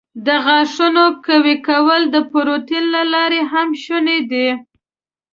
د 0.25 0.27
غاښونو 0.45 1.05
قوي 1.25 1.55
کول 1.67 2.01
د 2.09 2.15
پروټین 2.31 2.83
له 2.95 3.01
لارې 3.13 3.41
هم 3.51 3.69
شونی 3.83 4.19
دی. 4.31 4.47